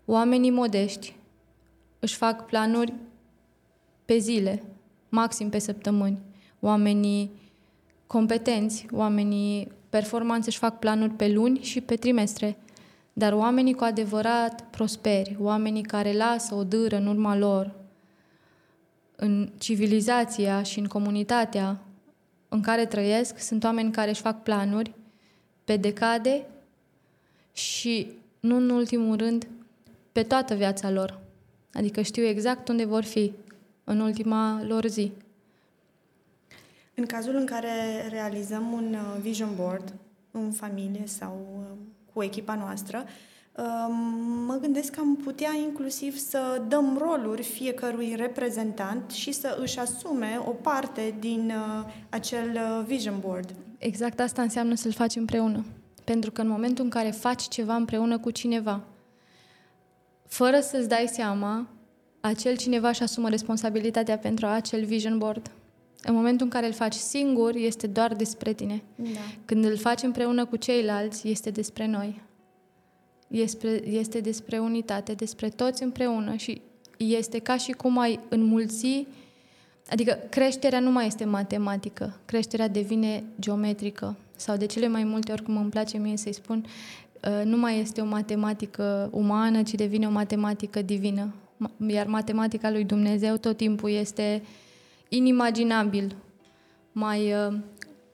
[0.05, 1.15] oamenii modești
[1.99, 2.93] își fac planuri
[4.05, 4.63] pe zile,
[5.09, 6.19] maxim pe săptămâni.
[6.59, 7.31] Oamenii
[8.07, 12.57] competenți, oamenii performanți își fac planuri pe luni și pe trimestre.
[13.13, 17.80] Dar oamenii cu adevărat prosperi, oamenii care lasă o dâră în urma lor,
[19.23, 21.79] în civilizația și în comunitatea
[22.49, 24.93] în care trăiesc, sunt oameni care își fac planuri
[25.63, 26.45] pe decade
[27.53, 29.47] și, nu în ultimul rând,
[30.11, 31.19] pe toată viața lor.
[31.73, 33.31] Adică știu exact unde vor fi
[33.83, 35.11] în ultima lor zi.
[36.95, 39.93] În cazul în care realizăm un uh, vision board
[40.31, 41.77] în familie sau uh,
[42.13, 43.30] cu echipa noastră, uh,
[44.45, 50.41] mă gândesc că am putea inclusiv să dăm roluri fiecărui reprezentant și să își asume
[50.45, 53.49] o parte din uh, acel uh, vision board.
[53.77, 55.65] Exact asta înseamnă să-l faci împreună.
[56.03, 58.81] Pentru că în momentul în care faci ceva împreună cu cineva,
[60.27, 61.67] fără să-ți dai seama,
[62.19, 65.51] acel cineva își asumă responsabilitatea pentru acel vision board.
[66.03, 68.83] În momentul în care îl faci singur, este doar despre tine.
[68.95, 69.19] Da.
[69.45, 72.21] Când îl faci împreună cu ceilalți, este despre noi.
[73.31, 76.61] Este, este despre unitate, despre toți împreună și
[76.97, 79.07] este ca și cum ai înmulți,
[79.89, 85.43] adică creșterea nu mai este matematică, creșterea devine geometrică sau de cele mai multe ori,
[85.43, 86.65] cum îmi place mie să-i spun,
[87.27, 91.33] uh, nu mai este o matematică umană, ci devine o matematică divină.
[91.65, 94.43] Ma- Iar matematica lui Dumnezeu tot timpul este
[95.09, 96.15] inimaginabil
[96.91, 97.57] mai uh,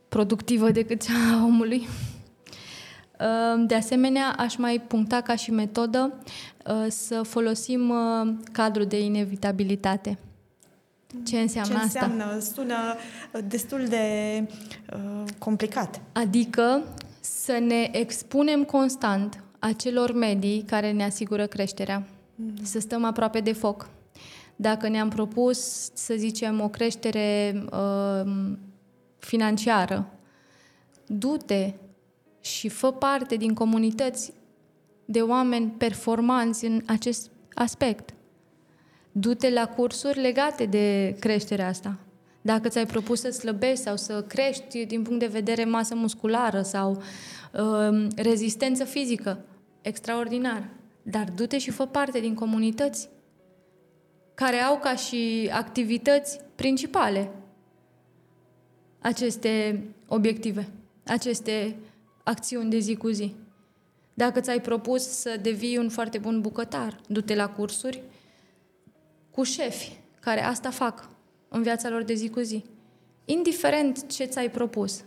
[0.07, 1.87] productivă decât cea a omului.
[3.19, 6.13] Uh, De asemenea, aș mai puncta ca și metodă
[6.67, 10.17] uh, să folosim uh, cadrul de inevitabilitate.
[11.25, 12.05] Ce înseamnă Ce asta?
[12.05, 12.39] înseamnă?
[12.39, 12.75] Sună
[13.33, 14.03] uh, destul de
[14.93, 16.01] uh, complicat.
[16.11, 16.83] Adică
[17.19, 22.07] să ne expunem constant acelor medii care ne asigură creșterea.
[22.63, 23.89] Să stăm aproape de foc.
[24.55, 28.31] Dacă ne-am propus, să zicem, o creștere uh,
[29.19, 30.07] financiară,
[31.05, 31.73] du-te
[32.47, 34.33] și fă parte din comunități
[35.05, 38.13] de oameni performanți în acest aspect.
[39.11, 41.97] Du-te la cursuri legate de creșterea asta.
[42.41, 47.01] Dacă ți-ai propus să slăbești sau să crești din punct de vedere masă musculară sau
[47.53, 49.45] uh, rezistență fizică,
[49.81, 50.69] extraordinar.
[51.01, 53.09] Dar du-te și fă parte din comunități
[54.33, 57.31] care au ca și activități principale
[58.99, 60.69] aceste obiective,
[61.05, 61.75] aceste
[62.27, 63.35] acțiuni de zi cu zi.
[64.13, 68.03] Dacă ți-ai propus să devii un foarte bun bucătar, du-te la cursuri
[69.31, 71.09] cu șefi care asta fac
[71.47, 72.63] în viața lor de zi cu zi.
[73.25, 75.03] Indiferent ce ți-ai propus,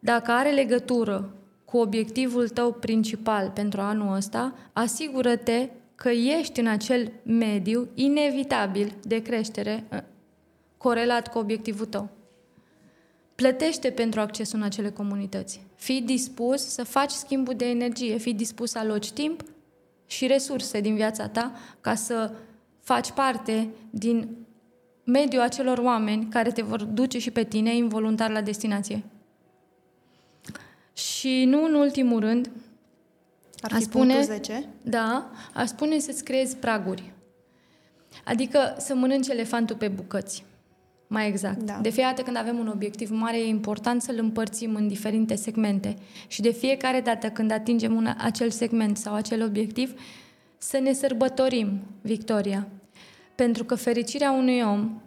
[0.00, 7.12] dacă are legătură cu obiectivul tău principal pentru anul ăsta, asigură-te că ești în acel
[7.22, 10.04] mediu inevitabil de creștere ă,
[10.76, 12.08] corelat cu obiectivul tău.
[13.42, 15.60] Plătește pentru accesul în acele comunități.
[15.74, 19.44] Fii dispus să faci schimbul de energie, fii dispus să aloci timp
[20.06, 22.32] și resurse din viața ta ca să
[22.80, 24.28] faci parte din
[25.04, 29.04] mediul acelor oameni care te vor duce și pe tine involuntar la destinație.
[30.92, 32.50] Și nu în ultimul rând,
[33.60, 34.68] Ar fi a spune, 10?
[34.82, 37.12] Da, a spune să-ți creezi praguri.
[38.24, 40.44] Adică să mănânci elefantul pe bucăți.
[41.12, 41.62] Mai exact.
[41.62, 41.78] Da.
[41.82, 45.96] De fiecare dată când avem un obiectiv mare, e important să-l împărțim în diferite segmente.
[46.26, 50.00] Și de fiecare dată când atingem un, acel segment sau acel obiectiv,
[50.58, 52.68] să ne sărbătorim victoria.
[53.34, 55.00] Pentru că fericirea unui om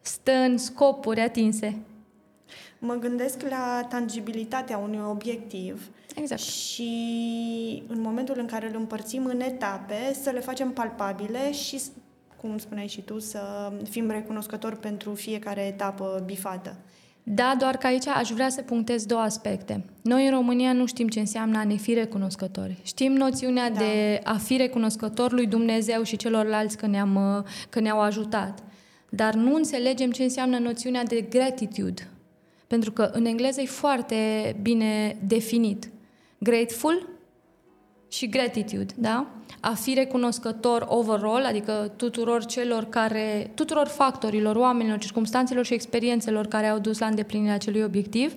[0.00, 1.76] stă în scopuri atinse.
[2.78, 6.40] Mă gândesc la tangibilitatea unui obiectiv exact.
[6.40, 6.92] și
[7.86, 11.80] în momentul în care îl împărțim în etape, să le facem palpabile și,
[12.40, 16.76] cum spuneai și tu, să fim recunoscători pentru fiecare etapă bifată.
[17.22, 19.84] Da, doar că aici aș vrea să punctez două aspecte.
[20.02, 22.76] Noi în România nu știm ce înseamnă a ne fi recunoscători.
[22.82, 23.78] Știm noțiunea da.
[23.78, 28.62] de a fi recunoscător lui Dumnezeu și celorlalți că, ne-am, că ne-au ajutat.
[29.08, 32.08] Dar nu înțelegem ce înseamnă noțiunea de gratitude.
[32.66, 34.16] Pentru că în engleză e foarte
[34.62, 35.90] bine definit.
[36.38, 37.08] Grateful
[38.10, 39.26] și gratitude, da?
[39.60, 46.66] A fi recunoscător overall, adică tuturor celor care, tuturor factorilor, oamenilor, circumstanțelor și experiențelor care
[46.66, 48.32] au dus la îndeplinirea acelui obiectiv,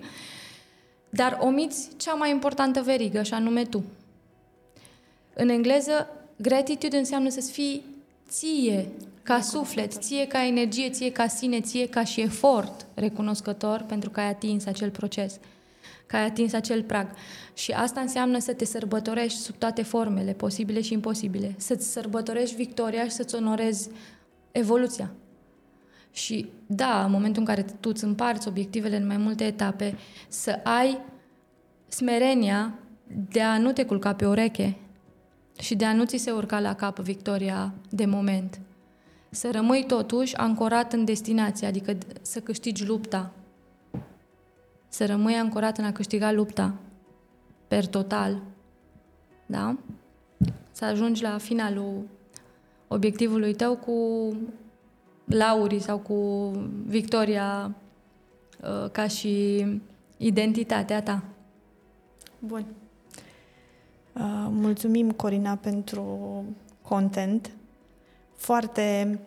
[1.09, 3.83] dar omiți cea mai importantă verigă, și anume tu.
[5.33, 7.83] În engleză, gratitude înseamnă să-ți fii
[8.29, 8.87] ție,
[9.23, 14.19] ca suflet, ție ca energie, ție ca sine, ție ca și efort recunoscător pentru că
[14.19, 15.39] ai atins acel proces
[16.13, 17.07] că ai atins acel prag.
[17.53, 21.55] Și asta înseamnă să te sărbătorești sub toate formele, posibile și imposibile.
[21.57, 23.89] Să-ți sărbătorești victoria și să-ți onorezi
[24.51, 25.11] evoluția.
[26.11, 29.97] Și da, în momentul în care tu îți împarți obiectivele în mai multe etape,
[30.27, 30.97] să ai
[31.87, 32.79] smerenia
[33.31, 34.77] de a nu te culca pe ureche
[35.59, 38.59] și de a nu ți se urca la cap victoria de moment.
[39.29, 43.33] Să rămâi totuși ancorat în destinație, adică să câștigi lupta,
[44.93, 46.73] să rămâi ancorat în a câștiga lupta
[47.67, 48.41] per total,
[49.45, 49.77] da?
[50.71, 52.07] Să ajungi la finalul
[52.87, 53.93] obiectivului tău cu
[55.25, 56.51] laurii sau cu
[56.85, 57.75] victoria
[58.61, 59.65] uh, ca și
[60.17, 61.23] identitatea ta.
[62.39, 62.65] Bun.
[64.13, 66.45] Uh, mulțumim, Corina, pentru
[66.81, 67.51] content
[68.35, 69.19] foarte,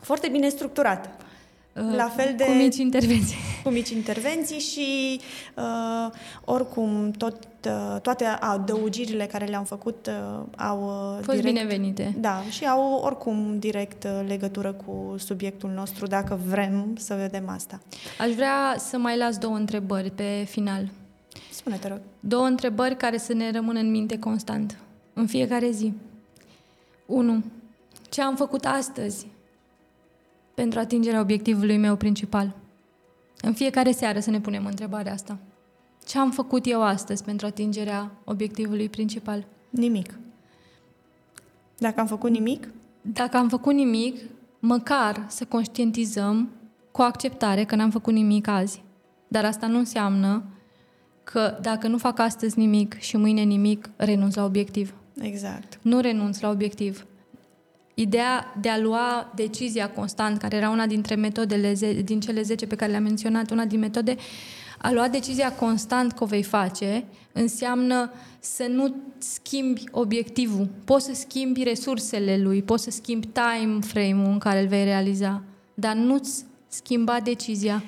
[0.00, 1.20] foarte bine structurat.
[1.72, 2.44] La fel de...
[2.44, 3.45] Cu mici intervenții.
[3.66, 5.20] Cu mici intervenții și
[5.54, 6.12] uh,
[6.44, 7.36] oricum tot,
[7.66, 11.54] uh, toate adăugirile care le-am făcut uh, au uh, Fost direct...
[11.54, 12.14] binevenite.
[12.18, 17.80] Da, și au oricum direct uh, legătură cu subiectul nostru, dacă vrem să vedem asta.
[18.20, 20.88] Aș vrea să mai las două întrebări pe final.
[21.52, 22.00] Spune, te rog.
[22.20, 24.78] Două întrebări care să ne rămână în minte constant,
[25.12, 25.92] în fiecare zi.
[27.06, 27.42] 1.
[28.10, 29.26] Ce am făcut astăzi
[30.54, 32.54] pentru atingerea obiectivului meu principal.
[33.40, 35.38] În fiecare seară să ne punem întrebarea asta.
[36.06, 39.46] Ce am făcut eu astăzi pentru atingerea obiectivului principal?
[39.70, 40.18] Nimic.
[41.78, 42.68] Dacă am făcut nimic?
[43.02, 44.20] Dacă am făcut nimic,
[44.58, 46.50] măcar să conștientizăm
[46.90, 48.82] cu acceptare că n-am făcut nimic azi.
[49.28, 50.42] Dar asta nu înseamnă
[51.24, 54.94] că dacă nu fac astăzi nimic și mâine nimic, renunț la obiectiv.
[55.20, 55.78] Exact.
[55.82, 57.06] Nu renunț la obiectiv.
[57.98, 61.74] Ideea de a lua decizia constant, care era una dintre metodele
[62.04, 64.16] din cele 10 pe care le-am menționat, una din metode,
[64.78, 70.68] a lua decizia constant că o vei face, înseamnă să nu schimbi obiectivul.
[70.84, 75.42] Poți să schimbi resursele lui, poți să schimbi time frame-ul în care îl vei realiza,
[75.74, 77.82] dar nu-ți schimba decizia.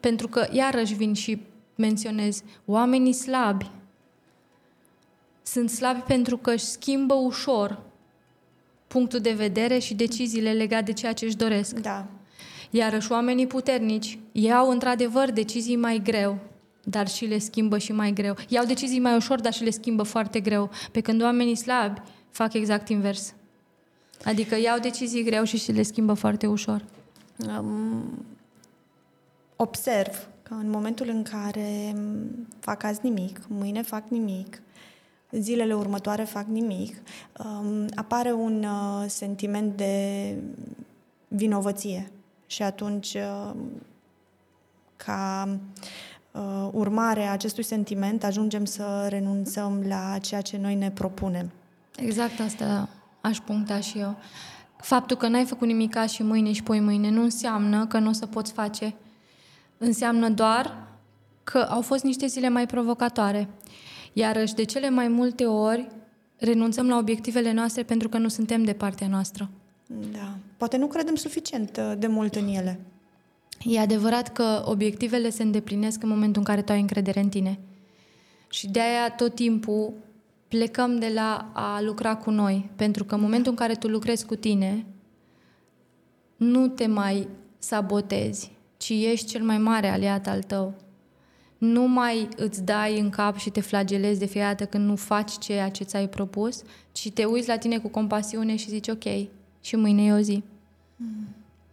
[0.00, 1.42] Pentru că, iarăși vin și
[1.74, 3.70] menționez, oamenii slabi
[5.42, 7.82] sunt slabi pentru că își schimbă ușor
[8.94, 11.78] punctul de vedere și deciziile legate de ceea ce își doresc.
[11.78, 12.06] Da.
[12.70, 16.38] Iarăși oamenii puternici iau într-adevăr decizii mai greu,
[16.84, 18.36] dar și le schimbă și mai greu.
[18.48, 20.70] Iau decizii mai ușor, dar și le schimbă foarte greu.
[20.92, 23.34] Pe când oamenii slabi fac exact invers.
[24.24, 26.84] Adică iau decizii greu și și le schimbă foarte ușor.
[27.48, 28.24] Um,
[29.56, 31.94] observ că în momentul în care
[32.60, 34.62] fac azi nimic, mâine fac nimic,
[35.38, 36.96] zilele următoare fac nimic,
[37.44, 40.36] um, apare un uh, sentiment de
[41.28, 42.10] vinovăție.
[42.46, 43.54] Și atunci, uh,
[44.96, 45.48] ca
[46.32, 51.50] uh, urmare a acestui sentiment, ajungem să renunțăm la ceea ce noi ne propunem.
[51.96, 52.88] Exact asta
[53.20, 54.16] aș puncta și eu.
[54.76, 58.12] Faptul că n-ai făcut nimic și mâine și poi mâine nu înseamnă că nu o
[58.12, 58.94] să poți face.
[59.78, 60.86] Înseamnă doar
[61.44, 63.48] că au fost niște zile mai provocatoare.
[64.16, 65.88] Iarăși, de cele mai multe ori,
[66.36, 69.50] renunțăm la obiectivele noastre pentru că nu suntem de partea noastră.
[70.12, 70.36] Da.
[70.56, 72.80] Poate nu credem suficient uh, de mult în ele.
[73.62, 77.58] E adevărat că obiectivele se îndeplinesc în momentul în care tu ai încredere în tine.
[78.50, 79.92] Și de aia tot timpul
[80.48, 82.70] plecăm de la a lucra cu noi.
[82.76, 84.86] Pentru că în momentul în care tu lucrezi cu tine,
[86.36, 90.74] nu te mai sabotezi, ci ești cel mai mare aliat al tău.
[91.64, 95.38] Nu mai îți dai în cap și te flagelezi de fiecare dată când nu faci
[95.38, 96.62] ceea ce ți-ai propus,
[96.92, 99.04] ci te uiți la tine cu compasiune și zici ok,
[99.60, 100.42] și mâine e o zi.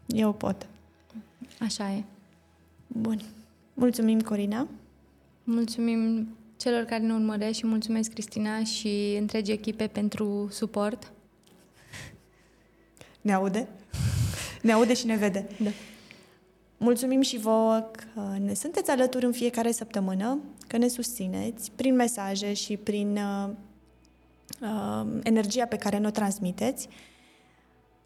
[0.05, 0.67] Eu pot.
[1.59, 2.03] Așa e.
[2.87, 3.21] Bun.
[3.73, 4.67] Mulțumim, Corina.
[5.43, 6.27] Mulțumim
[6.57, 11.11] celor care ne urmăresc și mulțumesc Cristina și întregi echipe pentru suport.
[13.21, 13.67] Ne aude?
[14.61, 15.47] Ne aude și ne vede.
[15.59, 15.69] Da.
[16.83, 22.53] Mulțumim și vouă că ne sunteți alături în fiecare săptămână, că ne susțineți prin mesaje
[22.53, 23.49] și prin uh,
[24.61, 26.87] uh, energia pe care ne o transmiteți.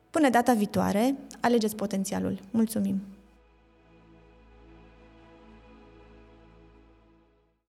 [0.09, 2.39] Până data viitoare, alegeți potențialul.
[2.51, 3.14] Mulțumim!